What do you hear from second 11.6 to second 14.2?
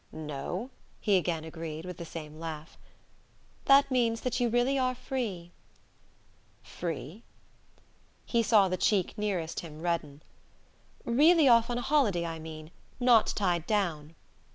on a holiday, I mean; not tied down."